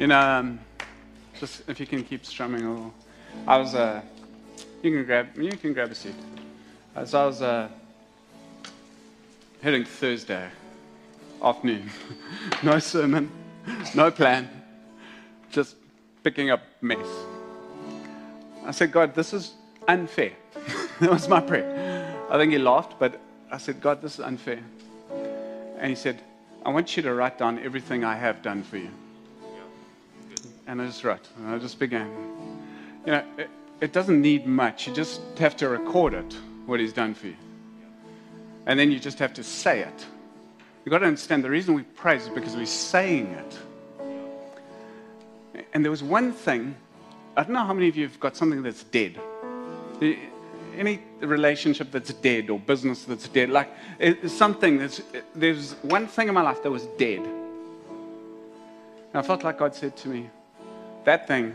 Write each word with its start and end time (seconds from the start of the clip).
You 0.00 0.06
know, 0.06 0.18
um, 0.18 0.58
just 1.38 1.68
if 1.68 1.78
you 1.78 1.86
can 1.86 2.02
keep 2.02 2.24
strumming 2.24 2.64
a 2.64 2.70
little. 2.70 2.94
I 3.46 3.58
was, 3.58 3.74
uh, 3.74 4.00
you 4.82 4.92
can 4.92 5.04
grab, 5.04 5.36
you 5.36 5.50
can 5.50 5.74
grab 5.74 5.90
a 5.90 5.94
seat. 5.94 6.14
As 6.96 7.12
I 7.12 7.26
was 7.26 7.42
uh, 7.42 7.68
heading 9.60 9.84
Thursday 9.84 10.48
afternoon, 11.42 11.90
no 12.62 12.78
sermon, 12.78 13.30
no 13.94 14.10
plan, 14.10 14.48
just 15.50 15.76
picking 16.24 16.48
up 16.48 16.62
mess. 16.80 17.06
I 18.64 18.70
said, 18.70 18.92
God, 18.92 19.14
this 19.14 19.34
is 19.34 19.52
unfair. 19.86 20.32
that 21.00 21.10
was 21.10 21.28
my 21.28 21.40
prayer. 21.40 22.26
I 22.30 22.38
think 22.38 22.52
he 22.52 22.58
laughed, 22.58 22.98
but 22.98 23.20
I 23.52 23.58
said, 23.58 23.82
God, 23.82 24.00
this 24.00 24.14
is 24.14 24.20
unfair. 24.20 24.60
And 25.76 25.90
he 25.90 25.94
said, 25.94 26.22
I 26.64 26.70
want 26.70 26.96
you 26.96 27.02
to 27.02 27.12
write 27.12 27.36
down 27.36 27.58
everything 27.58 28.02
I 28.02 28.14
have 28.14 28.40
done 28.40 28.62
for 28.62 28.78
you. 28.78 28.88
And 30.70 30.80
I 30.80 30.86
just 30.86 31.02
wrote, 31.02 31.26
and 31.36 31.48
I 31.48 31.58
just 31.58 31.80
began. 31.80 32.08
You 33.04 33.12
know, 33.12 33.24
it, 33.36 33.50
it 33.80 33.92
doesn't 33.92 34.22
need 34.22 34.46
much. 34.46 34.86
You 34.86 34.94
just 34.94 35.20
have 35.38 35.56
to 35.56 35.68
record 35.68 36.14
it, 36.14 36.32
what 36.64 36.78
he's 36.78 36.92
done 36.92 37.12
for 37.12 37.26
you. 37.26 37.34
And 38.66 38.78
then 38.78 38.92
you 38.92 39.00
just 39.00 39.18
have 39.18 39.34
to 39.34 39.42
say 39.42 39.80
it. 39.80 40.06
You've 40.84 40.92
got 40.92 40.98
to 40.98 41.06
understand 41.06 41.42
the 41.42 41.50
reason 41.50 41.74
we 41.74 41.82
praise 41.82 42.22
is 42.22 42.28
because 42.28 42.54
we're 42.54 42.66
saying 42.66 43.26
it. 43.32 43.58
And 45.72 45.84
there 45.84 45.90
was 45.90 46.04
one 46.04 46.30
thing, 46.30 46.76
I 47.36 47.42
don't 47.42 47.52
know 47.52 47.64
how 47.64 47.74
many 47.74 47.88
of 47.88 47.96
you 47.96 48.06
have 48.06 48.20
got 48.20 48.36
something 48.36 48.62
that's 48.62 48.84
dead. 48.84 49.20
Any 50.76 51.00
relationship 51.18 51.90
that's 51.90 52.12
dead 52.12 52.48
or 52.48 52.60
business 52.60 53.02
that's 53.06 53.26
dead, 53.26 53.50
like 53.50 53.74
it's 53.98 54.32
something 54.32 54.78
that's, 54.78 55.02
there's 55.34 55.72
one 55.82 56.06
thing 56.06 56.28
in 56.28 56.34
my 56.34 56.42
life 56.42 56.62
that 56.62 56.70
was 56.70 56.86
dead. 56.96 57.18
And 57.18 59.14
I 59.14 59.22
felt 59.22 59.42
like 59.42 59.58
God 59.58 59.74
said 59.74 59.96
to 59.96 60.08
me, 60.08 60.30
that 61.04 61.26
thing 61.26 61.54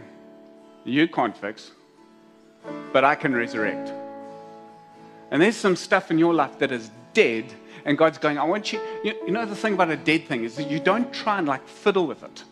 you 0.84 1.08
can't 1.08 1.36
fix, 1.36 1.72
but 2.94 3.04
I 3.04 3.16
can 3.16 3.34
resurrect. 3.34 3.92
And 5.32 5.42
there's 5.42 5.56
some 5.56 5.76
stuff 5.76 6.12
in 6.12 6.20
your 6.20 6.34
life 6.34 6.60
that 6.60 6.72
is 6.72 6.92
dead, 7.14 7.46
and 7.86 7.98
God's 7.98 8.18
going, 8.18 8.38
I 8.38 8.44
want 8.44 8.72
you, 8.74 8.80
you, 9.04 9.32
know, 9.32 9.46
the 9.46 9.56
thing 9.56 9.74
about 9.74 9.90
a 9.90 9.98
dead 9.98 10.28
thing 10.28 10.44
is 10.44 10.56
that 10.56 10.70
you 10.70 10.80
don't 10.80 11.12
try 11.14 11.38
and 11.38 11.48
like 11.48 11.68
fiddle 11.68 12.08
with 12.08 12.24
it. 12.24 12.44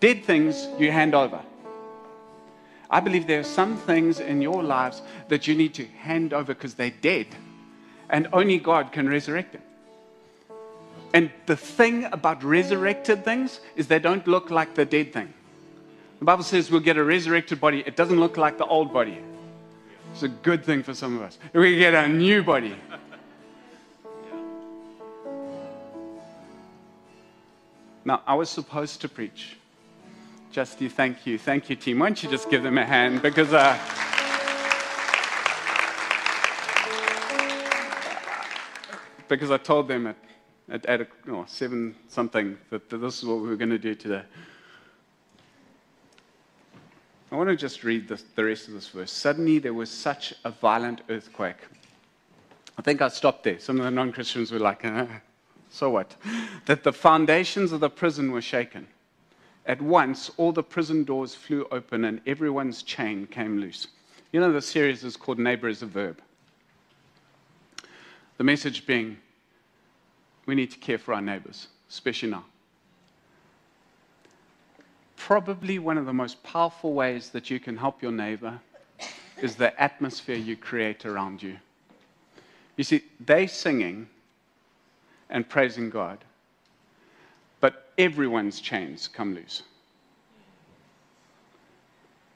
Dead 0.00 0.24
things 0.24 0.68
you 0.78 0.90
hand 0.90 1.14
over. 1.14 1.40
I 2.90 3.00
believe 3.00 3.26
there 3.26 3.40
are 3.40 3.44
some 3.44 3.76
things 3.76 4.20
in 4.20 4.42
your 4.42 4.62
lives 4.62 5.00
that 5.28 5.46
you 5.46 5.54
need 5.54 5.72
to 5.74 5.86
hand 5.86 6.34
over 6.34 6.52
because 6.54 6.74
they're 6.74 6.90
dead, 6.90 7.26
and 8.10 8.28
only 8.32 8.58
God 8.58 8.92
can 8.92 9.08
resurrect 9.08 9.52
them. 9.52 9.62
And 11.14 11.30
the 11.46 11.56
thing 11.56 12.04
about 12.04 12.42
resurrected 12.42 13.24
things 13.24 13.60
is 13.76 13.86
they 13.86 13.98
don't 13.98 14.26
look 14.26 14.50
like 14.50 14.74
the 14.74 14.84
dead 14.84 15.12
thing. 15.12 15.32
The 16.22 16.26
Bible 16.26 16.44
says 16.44 16.70
we'll 16.70 16.78
get 16.78 16.96
a 16.96 17.02
resurrected 17.02 17.60
body. 17.60 17.82
It 17.84 17.96
doesn't 17.96 18.20
look 18.20 18.36
like 18.36 18.56
the 18.56 18.64
old 18.64 18.92
body. 18.92 19.18
It's 20.12 20.22
a 20.22 20.28
good 20.28 20.64
thing 20.64 20.84
for 20.84 20.94
some 20.94 21.16
of 21.16 21.22
us. 21.22 21.36
We 21.52 21.76
get 21.78 21.94
a 21.94 22.06
new 22.06 22.44
body. 22.44 22.76
Now, 28.04 28.22
I 28.24 28.36
was 28.36 28.50
supposed 28.50 29.00
to 29.00 29.08
preach. 29.08 29.56
Justy, 30.52 30.88
thank 30.88 31.26
you. 31.26 31.38
Thank 31.38 31.68
you, 31.68 31.74
team. 31.74 31.98
Why 31.98 32.10
don't 32.10 32.22
you 32.22 32.30
just 32.30 32.48
give 32.48 32.62
them 32.62 32.78
a 32.78 32.86
hand? 32.86 33.20
Because 33.20 33.52
uh, 33.52 33.76
because 39.26 39.50
I 39.50 39.56
told 39.56 39.88
them 39.88 40.06
at, 40.06 40.16
at, 40.68 40.86
at 40.86 41.08
oh, 41.26 41.46
7 41.48 41.96
something 42.06 42.56
that, 42.70 42.88
that 42.90 42.98
this 42.98 43.18
is 43.18 43.24
what 43.24 43.40
we 43.40 43.48
were 43.48 43.56
going 43.56 43.70
to 43.70 43.78
do 43.78 43.96
today. 43.96 44.22
I 47.32 47.36
want 47.36 47.48
to 47.48 47.56
just 47.56 47.82
read 47.82 48.08
this, 48.08 48.22
the 48.34 48.44
rest 48.44 48.68
of 48.68 48.74
this 48.74 48.88
verse. 48.88 49.10
Suddenly 49.10 49.58
there 49.58 49.72
was 49.72 49.90
such 49.90 50.34
a 50.44 50.50
violent 50.50 51.00
earthquake. 51.08 51.56
I 52.76 52.82
think 52.82 53.00
I 53.00 53.08
stopped 53.08 53.44
there. 53.44 53.58
Some 53.58 53.78
of 53.78 53.84
the 53.84 53.90
non 53.90 54.12
Christians 54.12 54.52
were 54.52 54.58
like, 54.58 54.84
uh, 54.84 55.06
so 55.70 55.88
what? 55.88 56.14
That 56.66 56.84
the 56.84 56.92
foundations 56.92 57.72
of 57.72 57.80
the 57.80 57.88
prison 57.88 58.32
were 58.32 58.42
shaken. 58.42 58.86
At 59.64 59.80
once, 59.80 60.30
all 60.36 60.52
the 60.52 60.62
prison 60.62 61.04
doors 61.04 61.34
flew 61.34 61.66
open 61.72 62.04
and 62.04 62.20
everyone's 62.26 62.82
chain 62.82 63.26
came 63.26 63.58
loose. 63.58 63.86
You 64.30 64.40
know, 64.40 64.52
the 64.52 64.60
series 64.60 65.02
is 65.02 65.16
called 65.16 65.38
Neighbor 65.38 65.68
is 65.68 65.80
a 65.80 65.86
Verb. 65.86 66.20
The 68.36 68.44
message 68.44 68.84
being, 68.84 69.16
we 70.44 70.54
need 70.54 70.70
to 70.72 70.78
care 70.78 70.98
for 70.98 71.14
our 71.14 71.22
neighbors, 71.22 71.68
especially 71.88 72.28
now 72.28 72.44
probably 75.26 75.78
one 75.78 75.98
of 75.98 76.04
the 76.04 76.12
most 76.12 76.42
powerful 76.42 76.94
ways 76.94 77.30
that 77.30 77.48
you 77.48 77.60
can 77.60 77.76
help 77.76 78.02
your 78.02 78.10
neighbor 78.10 78.58
is 79.40 79.54
the 79.54 79.80
atmosphere 79.80 80.34
you 80.34 80.56
create 80.56 81.06
around 81.06 81.40
you. 81.40 81.56
You 82.76 82.82
see, 82.82 83.04
they 83.24 83.46
singing 83.46 84.08
and 85.30 85.48
praising 85.48 85.90
God, 85.90 86.18
but 87.60 87.92
everyone's 87.96 88.60
chains 88.60 89.06
come 89.06 89.32
loose. 89.32 89.62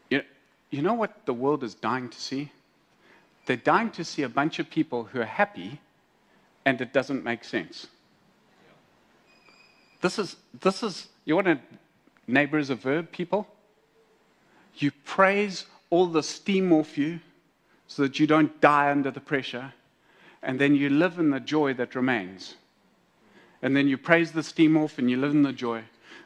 You 0.08 0.18
know, 0.18 0.24
you 0.70 0.82
know 0.82 0.94
what 0.94 1.26
the 1.26 1.34
world 1.34 1.64
is 1.64 1.74
dying 1.74 2.08
to 2.08 2.20
see? 2.20 2.53
They're 3.47 3.56
dying 3.56 3.91
to 3.91 4.04
see 4.04 4.22
a 4.22 4.28
bunch 4.28 4.60
of 4.60 4.70
people 4.70 5.03
who 5.03 5.20
are 5.20 5.24
happy 5.24 5.80
and 6.64 6.80
it 6.80 6.92
doesn't 6.92 7.24
make 7.24 7.42
sense. 7.42 7.88
This 10.03 10.20
is, 10.20 10.36
this 10.60 10.84
is, 10.84 11.08
you 11.24 11.34
want 11.34 11.48
to 11.48 11.58
Neighbor 12.26 12.59
is 12.59 12.70
a 12.70 12.75
verb, 12.75 13.12
people. 13.12 13.47
You 14.75 14.91
praise 15.04 15.66
all 15.91 16.06
the 16.06 16.22
steam 16.22 16.72
off 16.72 16.98
you 16.98 17.20
so 17.87 18.03
that 18.03 18.19
you 18.19 18.26
don't 18.26 18.60
die 18.60 18.91
under 18.91 19.10
the 19.10 19.20
pressure. 19.20 19.72
And 20.42 20.59
then 20.59 20.75
you 20.75 20.91
live 20.91 21.19
in 21.19 21.31
the 21.31 21.41
joy 21.41 21.75
that 21.75 21.94
remains. 21.94 22.56
And 23.62 23.76
then 23.76 23.88
you 23.88 23.97
praise 23.97 24.32
the 24.32 24.42
steam 24.42 24.76
off 24.76 24.98
and 24.98 25.10
you 25.10 25.16
live 25.16 25.32
in 25.32 25.42
the 25.42 25.53
joy. 25.53 25.82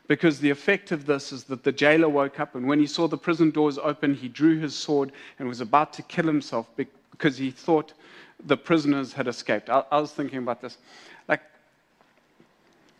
Because 0.09 0.41
the 0.41 0.50
effect 0.50 0.91
of 0.91 1.06
this 1.06 1.31
is 1.31 1.44
that 1.44 1.62
the 1.62 1.71
jailer 1.71 2.09
woke 2.09 2.41
up, 2.41 2.56
and 2.56 2.66
when 2.66 2.81
he 2.81 2.87
saw 2.87 3.06
the 3.06 3.16
prison 3.16 3.53
doors 3.53 3.78
open, 3.78 4.15
he 4.15 4.27
drew 4.28 4.59
his 4.59 4.75
sword 4.75 5.12
and 5.39 5.47
was 5.47 5.60
about 5.60 5.93
to 5.93 6.03
kill 6.03 6.27
himself 6.27 6.69
because 6.77 7.39
he 7.39 7.53
thought 7.53 7.93
the 8.44 8.56
prisoners 8.56 9.12
had 9.12 9.28
escaped. 9.28 9.71
I, 9.71 9.84
I 9.93 10.00
was 10.00 10.10
thinking 10.10 10.39
about 10.39 10.60
this 10.60 10.78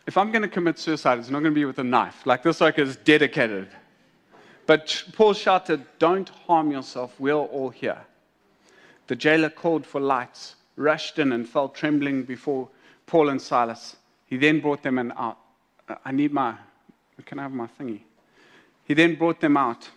if 0.07 0.17
I'm 0.17 0.31
going 0.31 0.41
to 0.41 0.47
commit 0.47 0.79
suicide, 0.79 1.19
it's 1.19 1.29
not 1.29 1.39
going 1.39 1.53
to 1.53 1.59
be 1.59 1.65
with 1.65 1.79
a 1.79 1.83
knife. 1.83 2.25
Like 2.25 2.43
this 2.43 2.61
like 2.61 2.79
is 2.79 2.95
dedicated. 2.97 3.67
But 4.65 5.03
Paul 5.13 5.33
shouted, 5.33 5.85
Don't 5.99 6.29
harm 6.29 6.71
yourself, 6.71 7.19
we're 7.19 7.33
all 7.33 7.69
here. 7.69 7.99
The 9.07 9.15
jailer 9.15 9.49
called 9.49 9.85
for 9.85 9.99
lights, 9.99 10.55
rushed 10.75 11.19
in, 11.19 11.31
and 11.33 11.47
fell 11.47 11.69
trembling 11.69 12.23
before 12.23 12.69
Paul 13.05 13.29
and 13.29 13.41
Silas. 13.41 13.97
He 14.25 14.37
then 14.37 14.61
brought 14.61 14.81
them 14.83 14.97
in 14.97 15.11
out. 15.13 15.37
I 16.05 16.11
need 16.11 16.31
my, 16.31 16.55
can 17.25 17.39
I 17.39 17.43
have 17.43 17.51
my 17.51 17.67
thingy? 17.79 18.01
He 18.85 18.93
then 18.93 19.15
brought 19.15 19.41
them 19.41 19.57
out. 19.57 19.89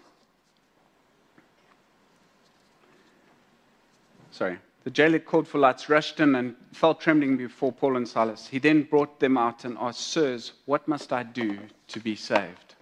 Sorry. 4.33 4.59
The 4.85 4.91
jailer 4.91 5.19
called 5.19 5.49
for 5.49 5.59
lights, 5.59 5.89
rushed 5.89 6.21
in, 6.21 6.35
and 6.35 6.55
fell 6.73 6.95
trembling 6.95 7.39
before 7.39 7.73
Paul 7.73 7.97
and 7.97 8.07
Silas. 8.07 8.47
He 8.47 8.59
then 8.59 8.83
brought 8.83 9.19
them 9.19 9.39
out 9.39 9.65
and 9.65 9.79
asked, 9.79 10.13
Sirs, 10.13 10.53
what 10.67 10.87
must 10.87 11.11
I 11.11 11.23
do 11.23 11.59
to 11.89 12.01
be 12.01 12.15
saved? 12.15 12.75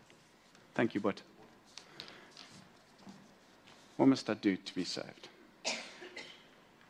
Thank 0.75 0.97
you, 0.97 1.01
but 1.01 1.23
what 3.97 4.07
must 4.07 4.29
I 4.29 4.35
do 4.35 4.57
to 4.57 4.75
be 4.75 4.85
saved? 4.85 5.29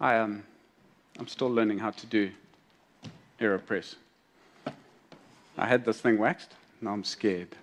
I 0.00 0.14
am. 0.14 0.24
Um, 0.24 0.42
I'm 1.18 1.28
still 1.28 1.50
learning 1.50 1.78
how 1.78 1.90
to 1.90 2.06
do 2.06 2.30
AeroPress. 3.38 3.96
I 5.58 5.66
had 5.66 5.84
this 5.84 6.00
thing 6.00 6.16
waxed. 6.16 6.54
Now 6.80 6.92
I'm 6.92 7.04
scared. 7.04 7.54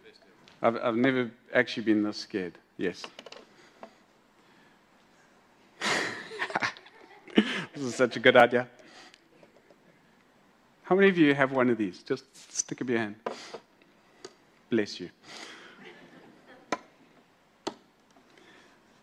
I've, 0.61 0.77
I've 0.77 0.95
never 0.95 1.31
actually 1.51 1.83
been 1.83 2.03
this 2.03 2.17
scared. 2.17 2.59
Yes. 2.77 3.03
This 7.79 7.83
is 7.83 7.87
such 7.99 8.15
a 8.15 8.19
good 8.21 8.37
idea. 8.37 8.65
How 10.83 10.95
many 10.95 11.09
of 11.09 11.17
you 11.17 11.35
have 11.35 11.51
one 11.51 11.69
of 11.69 11.77
these? 11.77 12.01
Just 12.01 12.23
stick 12.57 12.81
up 12.81 12.87
your 12.87 12.97
hand. 12.97 13.15
Bless 14.69 15.01
you. 15.01 15.09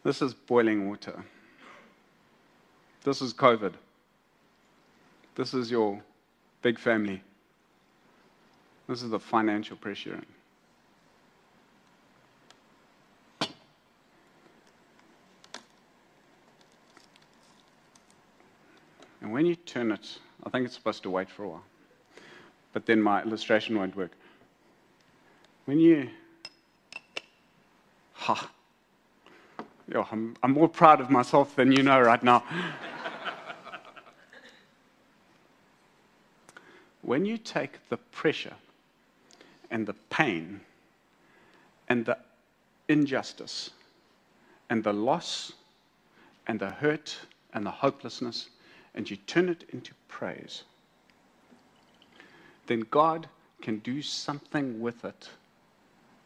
This 0.02 0.22
is 0.22 0.32
boiling 0.32 0.88
water. 0.88 1.22
This 3.04 3.20
is 3.20 3.34
COVID. 3.34 3.74
This 5.34 5.52
is 5.52 5.70
your 5.70 6.02
big 6.62 6.78
family. 6.78 7.22
This 8.88 9.02
is 9.02 9.10
the 9.10 9.20
financial 9.20 9.76
pressure. 9.76 10.22
And 19.26 19.34
when 19.34 19.44
you 19.44 19.56
turn 19.56 19.90
it, 19.90 20.20
I 20.44 20.50
think 20.50 20.66
it's 20.66 20.76
supposed 20.76 21.02
to 21.02 21.10
wait 21.10 21.28
for 21.28 21.42
a 21.42 21.48
while. 21.48 21.64
But 22.72 22.86
then 22.86 23.02
my 23.02 23.24
illustration 23.24 23.76
won't 23.76 23.96
work. 23.96 24.12
When 25.64 25.80
you 25.80 26.10
Ha. 28.12 28.52
I'm, 30.12 30.36
I'm 30.44 30.52
more 30.52 30.68
proud 30.68 31.00
of 31.00 31.10
myself 31.10 31.56
than 31.56 31.72
you 31.72 31.82
know 31.82 32.00
right 32.00 32.22
now. 32.22 32.44
when 37.02 37.24
you 37.24 37.36
take 37.36 37.88
the 37.88 37.96
pressure 37.96 38.54
and 39.72 39.88
the 39.88 39.94
pain 40.08 40.60
and 41.88 42.06
the 42.06 42.16
injustice 42.88 43.70
and 44.70 44.84
the 44.84 44.92
loss 44.92 45.52
and 46.46 46.60
the 46.60 46.70
hurt 46.70 47.18
and 47.52 47.66
the 47.66 47.72
hopelessness 47.72 48.50
and 48.96 49.08
you 49.08 49.16
turn 49.16 49.48
it 49.48 49.64
into 49.72 49.92
praise, 50.08 50.64
then 52.66 52.80
God 52.90 53.28
can 53.60 53.78
do 53.78 54.02
something 54.02 54.80
with 54.80 55.04
it 55.04 55.28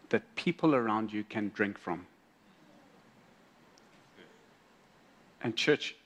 that 0.08 0.34
people 0.36 0.74
around 0.74 1.12
you 1.12 1.24
can 1.24 1.50
drink 1.54 1.78
from. 1.78 2.06
And, 5.42 5.56
church, 5.56 5.96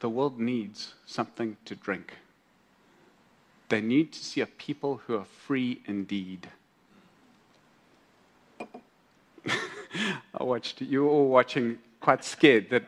the 0.00 0.08
world 0.08 0.38
needs 0.40 0.94
something 1.06 1.56
to 1.64 1.74
drink. 1.76 2.14
They 3.68 3.80
need 3.80 4.12
to 4.12 4.18
see 4.18 4.40
a 4.40 4.46
people 4.46 5.00
who 5.06 5.16
are 5.16 5.24
free 5.24 5.80
indeed. 5.86 6.48
I 9.48 10.42
watched, 10.42 10.80
you 10.80 11.08
all 11.08 11.28
watching 11.28 11.78
quite 12.00 12.24
scared 12.24 12.70
that, 12.70 12.84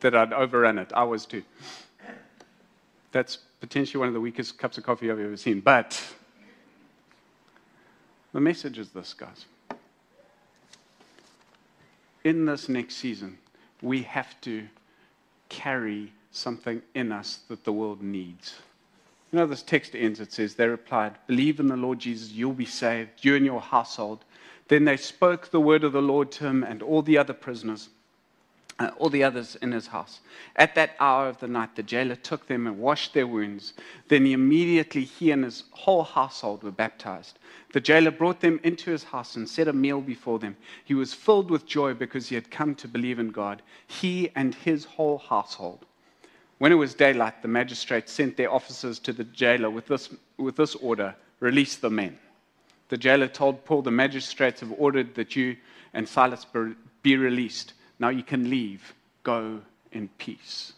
that 0.00 0.16
I'd 0.16 0.32
overrun 0.32 0.78
it. 0.78 0.90
I 0.92 1.04
was 1.04 1.24
too. 1.24 1.44
That's 3.14 3.36
potentially 3.60 4.00
one 4.00 4.08
of 4.08 4.14
the 4.14 4.20
weakest 4.20 4.58
cups 4.58 4.76
of 4.76 4.82
coffee 4.82 5.08
I've 5.08 5.20
ever 5.20 5.36
seen. 5.36 5.60
But 5.60 6.02
the 8.32 8.40
message 8.40 8.76
is 8.76 8.90
this, 8.90 9.14
guys. 9.14 9.44
In 12.24 12.44
this 12.44 12.68
next 12.68 12.96
season, 12.96 13.38
we 13.80 14.02
have 14.02 14.40
to 14.40 14.66
carry 15.48 16.12
something 16.32 16.82
in 16.96 17.12
us 17.12 17.38
that 17.46 17.62
the 17.62 17.72
world 17.72 18.02
needs. 18.02 18.56
You 19.30 19.38
know, 19.38 19.46
this 19.46 19.62
text 19.62 19.94
ends, 19.94 20.18
it 20.18 20.32
says, 20.32 20.56
They 20.56 20.66
replied, 20.66 21.12
Believe 21.28 21.60
in 21.60 21.68
the 21.68 21.76
Lord 21.76 22.00
Jesus, 22.00 22.32
you'll 22.32 22.52
be 22.52 22.66
saved, 22.66 23.24
you 23.24 23.36
and 23.36 23.46
your 23.46 23.60
household. 23.60 24.24
Then 24.66 24.86
they 24.86 24.96
spoke 24.96 25.52
the 25.52 25.60
word 25.60 25.84
of 25.84 25.92
the 25.92 26.02
Lord 26.02 26.32
to 26.32 26.46
him 26.48 26.64
and 26.64 26.82
all 26.82 27.02
the 27.02 27.18
other 27.18 27.32
prisoners 27.32 27.90
uh, 28.78 28.90
all 28.98 29.08
the 29.08 29.22
others 29.22 29.56
in 29.62 29.72
his 29.72 29.86
house. 29.86 30.20
At 30.56 30.74
that 30.74 30.96
hour 30.98 31.28
of 31.28 31.38
the 31.38 31.46
night, 31.46 31.76
the 31.76 31.82
jailer 31.82 32.16
took 32.16 32.46
them 32.46 32.66
and 32.66 32.78
washed 32.78 33.14
their 33.14 33.26
wounds. 33.26 33.74
Then 34.08 34.26
immediately 34.26 35.04
he 35.04 35.30
and 35.30 35.44
his 35.44 35.64
whole 35.70 36.02
household 36.02 36.62
were 36.62 36.70
baptized. 36.70 37.38
The 37.72 37.80
jailer 37.80 38.10
brought 38.10 38.40
them 38.40 38.60
into 38.62 38.90
his 38.90 39.04
house 39.04 39.36
and 39.36 39.48
set 39.48 39.68
a 39.68 39.72
meal 39.72 40.00
before 40.00 40.38
them. 40.38 40.56
He 40.84 40.94
was 40.94 41.14
filled 41.14 41.50
with 41.50 41.66
joy 41.66 41.94
because 41.94 42.28
he 42.28 42.34
had 42.34 42.50
come 42.50 42.74
to 42.76 42.88
believe 42.88 43.18
in 43.18 43.30
God, 43.30 43.62
he 43.86 44.30
and 44.34 44.54
his 44.54 44.84
whole 44.84 45.18
household. 45.18 45.84
When 46.58 46.72
it 46.72 46.76
was 46.76 46.94
daylight, 46.94 47.42
the 47.42 47.48
magistrates 47.48 48.12
sent 48.12 48.36
their 48.36 48.52
officers 48.52 48.98
to 49.00 49.12
the 49.12 49.24
jailer 49.24 49.70
with 49.70 49.86
this, 49.86 50.10
with 50.36 50.56
this 50.56 50.74
order 50.76 51.14
release 51.40 51.76
the 51.76 51.90
men. 51.90 52.18
The 52.88 52.96
jailer 52.96 53.28
told 53.28 53.64
Paul, 53.64 53.82
The 53.82 53.90
magistrates 53.90 54.60
have 54.60 54.72
ordered 54.78 55.14
that 55.14 55.34
you 55.34 55.56
and 55.92 56.08
Silas 56.08 56.46
be 57.02 57.16
released. 57.16 57.74
Now 58.04 58.10
you 58.10 58.22
can 58.22 58.50
leave. 58.50 58.92
Go 59.22 59.62
in 59.90 60.08
peace. 60.18 60.74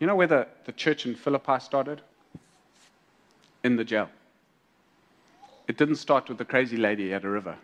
You 0.00 0.08
know 0.08 0.16
where 0.16 0.26
the, 0.26 0.48
the 0.64 0.72
church 0.72 1.06
in 1.06 1.14
Philippi 1.14 1.60
started? 1.60 2.00
In 3.62 3.76
the 3.76 3.84
jail. 3.84 4.08
It 5.68 5.76
didn't 5.76 5.94
start 5.94 6.28
with 6.28 6.38
the 6.38 6.44
crazy 6.44 6.76
lady 6.76 7.14
at 7.14 7.22
a 7.22 7.28
river, 7.28 7.54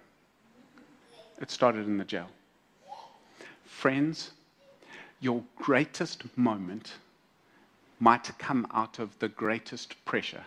it 1.40 1.50
started 1.50 1.88
in 1.88 1.98
the 1.98 2.04
jail. 2.04 2.28
Friends, 3.64 4.30
your 5.18 5.42
greatest 5.56 6.22
moment 6.38 6.92
might 7.98 8.30
come 8.38 8.68
out 8.72 9.00
of 9.00 9.18
the 9.18 9.26
greatest 9.26 9.96
pressure. 10.04 10.44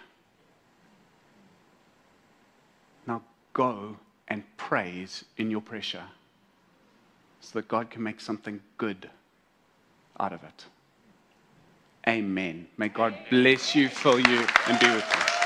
Now 3.05 3.21
go 3.51 3.97
and 4.29 4.43
praise 4.55 5.25
in 5.35 5.51
your 5.51 5.61
pressure 5.61 6.05
so 7.41 7.59
that 7.59 7.67
God 7.67 7.89
can 7.89 8.03
make 8.03 8.19
something 8.19 8.59
good 8.77 9.09
out 10.19 10.33
of 10.33 10.43
it. 10.43 10.65
Amen. 12.07 12.67
May 12.77 12.89
God 12.89 13.15
bless 13.29 13.75
you, 13.75 13.89
fill 13.89 14.19
you, 14.19 14.45
and 14.67 14.79
be 14.79 14.87
with 14.87 15.05
you. 15.15 15.38